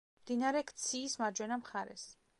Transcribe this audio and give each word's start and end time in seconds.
მდინარე 0.21 0.63
ქციის 0.71 1.15
მარჯვენა 1.23 1.61
მხარეს. 1.63 2.09